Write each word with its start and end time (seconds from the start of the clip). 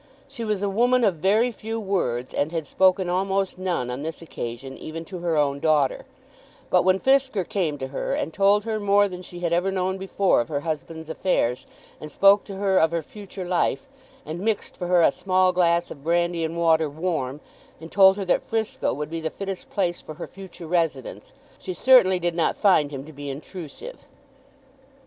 She 0.27 0.43
was 0.43 0.63
a 0.63 0.67
woman 0.67 1.03
of 1.03 1.17
very 1.17 1.51
few 1.51 1.79
words, 1.79 2.33
and 2.33 2.51
had 2.51 2.65
spoken 2.65 3.07
almost 3.07 3.59
none 3.59 3.91
on 3.91 4.01
this 4.01 4.19
occasion 4.19 4.75
even 4.75 5.05
to 5.05 5.19
her 5.19 5.37
own 5.37 5.59
daughter; 5.59 6.07
but 6.71 6.81
when 6.83 6.99
Fisker 6.99 7.47
came 7.47 7.77
to 7.77 7.89
her, 7.89 8.13
and 8.15 8.33
told 8.33 8.63
her 8.65 8.79
more 8.79 9.07
than 9.07 9.21
she 9.21 9.41
had 9.41 9.53
ever 9.53 9.69
known 9.69 9.99
before 9.99 10.41
of 10.41 10.47
her 10.47 10.61
husband's 10.61 11.07
affairs, 11.11 11.67
and 11.99 12.11
spoke 12.11 12.43
to 12.45 12.55
her 12.55 12.79
of 12.79 12.89
her 12.89 13.03
future 13.03 13.45
life, 13.45 13.87
and 14.25 14.39
mixed 14.39 14.75
for 14.75 14.87
her 14.87 15.03
a 15.03 15.11
small 15.11 15.53
glass 15.53 15.91
of 15.91 16.03
brandy 16.03 16.43
and 16.43 16.57
water 16.57 16.89
warm, 16.89 17.39
and 17.79 17.91
told 17.91 18.17
her 18.17 18.25
that 18.25 18.41
Frisco 18.41 18.91
would 18.95 19.11
be 19.11 19.21
the 19.21 19.29
fittest 19.29 19.69
place 19.69 20.01
for 20.01 20.15
her 20.15 20.25
future 20.25 20.65
residence, 20.65 21.31
she 21.59 21.73
certainly 21.75 22.17
did 22.17 22.33
not 22.33 22.57
find 22.57 22.89
him 22.89 23.05
to 23.05 23.13
be 23.13 23.29
intrusive. 23.29 24.03